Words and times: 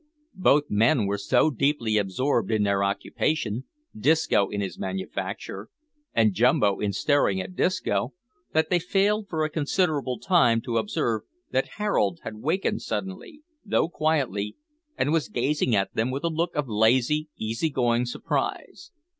Both 0.41 0.63
men 0.67 1.05
were 1.05 1.19
so 1.19 1.51
deeply 1.51 1.97
absorbed 1.99 2.49
in 2.49 2.63
their 2.63 2.83
occupation 2.83 3.65
Disco 3.95 4.49
in 4.49 4.59
his 4.59 4.79
manufacture, 4.79 5.69
and 6.11 6.33
Jumbo 6.33 6.79
in 6.79 6.91
staring 6.91 7.39
at 7.39 7.55
Disco 7.55 8.15
that 8.51 8.71
they 8.71 8.79
failed 8.79 9.27
for 9.29 9.45
a 9.45 9.49
considerable 9.51 10.17
time 10.17 10.59
to 10.61 10.79
observe 10.79 11.21
that 11.51 11.73
Harold 11.77 12.21
had 12.23 12.37
wakened 12.37 12.81
suddenly, 12.81 13.41
though 13.63 13.89
quietly, 13.89 14.55
and 14.97 15.11
was 15.11 15.29
gazing 15.29 15.75
at 15.75 15.93
them 15.93 16.09
with 16.09 16.23
a 16.23 16.29
look 16.29 16.55
of 16.55 16.67
lazy, 16.67 17.29
easy 17.37 17.69
going 17.69 18.07
surprise. 18.07 18.89